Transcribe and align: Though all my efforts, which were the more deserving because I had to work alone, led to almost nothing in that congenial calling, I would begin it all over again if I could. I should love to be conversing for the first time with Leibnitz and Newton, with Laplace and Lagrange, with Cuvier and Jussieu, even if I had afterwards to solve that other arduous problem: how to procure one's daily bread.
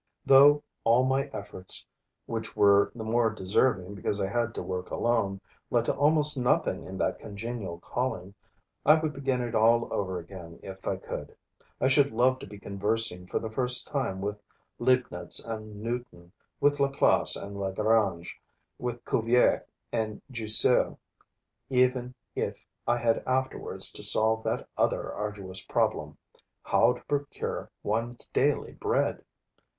Though 0.25 0.63
all 0.83 1.03
my 1.03 1.25
efforts, 1.27 1.85
which 2.25 2.55
were 2.55 2.91
the 2.95 3.03
more 3.03 3.29
deserving 3.29 3.93
because 3.93 4.19
I 4.19 4.29
had 4.31 4.55
to 4.55 4.63
work 4.63 4.89
alone, 4.89 5.39
led 5.69 5.85
to 5.85 5.95
almost 5.95 6.39
nothing 6.39 6.85
in 6.85 6.97
that 6.97 7.19
congenial 7.19 7.77
calling, 7.77 8.33
I 8.83 8.95
would 8.95 9.13
begin 9.13 9.43
it 9.43 9.53
all 9.53 9.87
over 9.93 10.17
again 10.17 10.59
if 10.63 10.87
I 10.87 10.95
could. 10.97 11.35
I 11.79 11.87
should 11.87 12.11
love 12.13 12.39
to 12.39 12.47
be 12.47 12.57
conversing 12.57 13.27
for 13.27 13.37
the 13.37 13.51
first 13.51 13.87
time 13.87 14.21
with 14.21 14.41
Leibnitz 14.79 15.39
and 15.45 15.83
Newton, 15.83 16.31
with 16.59 16.79
Laplace 16.79 17.35
and 17.35 17.55
Lagrange, 17.59 18.41
with 18.79 19.05
Cuvier 19.05 19.67
and 19.91 20.19
Jussieu, 20.31 20.97
even 21.69 22.15
if 22.35 22.65
I 22.87 22.97
had 22.97 23.21
afterwards 23.27 23.91
to 23.91 24.01
solve 24.01 24.43
that 24.45 24.67
other 24.75 25.13
arduous 25.13 25.61
problem: 25.63 26.17
how 26.63 26.93
to 26.93 27.03
procure 27.03 27.69
one's 27.83 28.25
daily 28.33 28.71
bread. 28.73 29.23